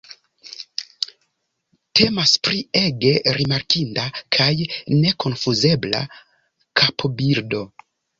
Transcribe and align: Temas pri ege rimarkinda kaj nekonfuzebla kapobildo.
Temas 1.99 2.31
pri 2.47 2.61
ege 2.79 3.11
rimarkinda 3.39 4.05
kaj 4.37 4.47
nekonfuzebla 5.03 6.01
kapobildo. 6.81 7.63